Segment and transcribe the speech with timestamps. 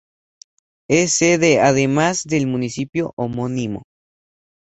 [0.89, 3.83] Es sede además, del municipio homónimo.